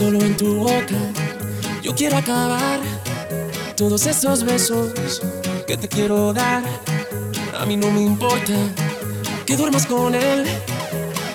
Solo 0.00 0.18
en 0.22 0.34
tu 0.34 0.54
boca 0.54 0.96
yo 1.82 1.94
quiero 1.94 2.16
acabar 2.16 2.80
todos 3.76 4.06
esos 4.06 4.44
besos 4.44 5.20
que 5.66 5.76
te 5.76 5.88
quiero 5.88 6.32
dar. 6.32 6.62
A 7.58 7.66
mí 7.66 7.76
no 7.76 7.90
me 7.90 8.00
importa 8.00 8.54
que 9.44 9.58
duermas 9.58 9.84
con 9.84 10.14
él, 10.14 10.46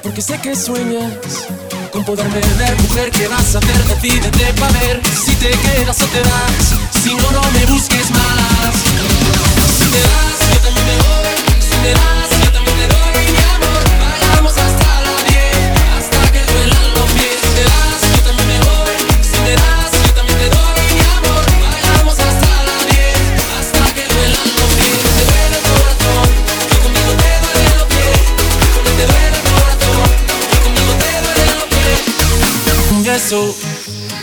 porque 0.01 0.19
sé 0.19 0.39
que 0.41 0.55
sueñas 0.55 1.45
con 1.91 2.03
poderme 2.05 2.41
ver, 2.57 2.75
mujer. 2.81 3.11
¿Qué 3.11 3.27
vas 3.27 3.53
a 3.53 3.59
hacer? 3.59 3.83
Decídete 3.83 4.51
para 4.59 4.79
ver 4.79 4.99
si 5.05 5.35
te 5.35 5.51
quedas 5.51 6.01
o 6.01 6.05
te 6.07 6.21
vas. 6.21 7.03
Si 7.03 7.13
no, 7.13 7.31
no 7.33 7.51
me 7.51 7.67
busques 7.67 8.04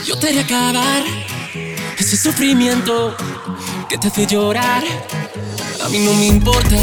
yo 0.04 0.18
te 0.18 0.28
haré 0.28 0.40
acabar 0.40 1.02
ese 1.96 2.14
sufrimiento 2.14 3.16
que 3.88 3.96
te 3.96 4.08
hace 4.08 4.26
llorar. 4.26 4.84
A 5.82 5.88
mí 5.88 5.98
no 6.00 6.12
me 6.12 6.26
importa 6.26 6.76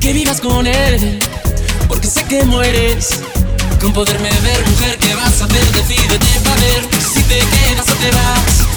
que 0.00 0.12
vivas 0.12 0.40
con 0.40 0.66
él, 0.66 1.20
porque 1.86 2.08
sé 2.08 2.24
que 2.24 2.42
mueres 2.44 3.20
con 3.80 3.92
poderme 3.92 4.30
ver, 4.42 4.66
mujer. 4.68 4.98
¿Qué 4.98 5.14
vas 5.14 5.40
a 5.40 5.44
hacer? 5.44 5.64
Decídete 5.70 6.40
para 6.42 6.60
ver 6.60 6.88
si 7.14 7.22
te 7.22 7.38
quedas 7.38 7.88
o 7.88 7.94
te 7.94 8.10
vas. 8.10 8.71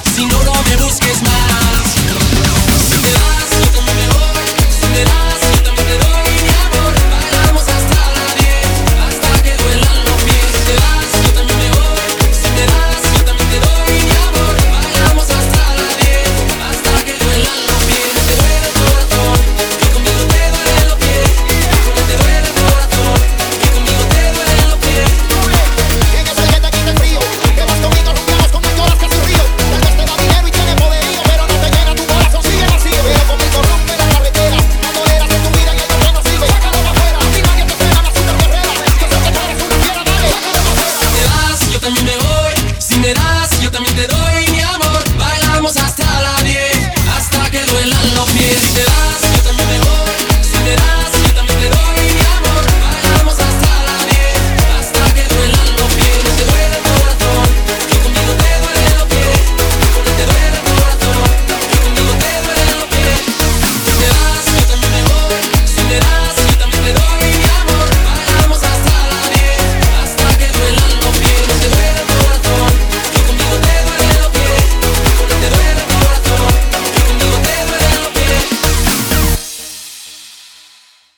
me 43.06 43.14
das, 43.14 43.61
yo 43.61 43.70
también 43.72 43.95
te 43.95 44.08
doy 44.08 44.48
mi 44.52 44.61
amor. 44.61 45.03
Bailamos 45.17 45.78
hasta 45.78 46.22
la 46.22 46.34